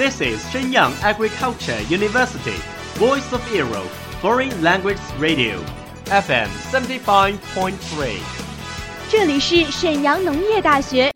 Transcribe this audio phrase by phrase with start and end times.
[0.00, 2.56] This is Shenyang Agriculture University,
[2.96, 3.84] Voice of Europe,
[4.22, 5.60] Foreign Language Radio,
[6.06, 8.16] FM 75.3.
[9.10, 11.12] 这里是沈阳农业大学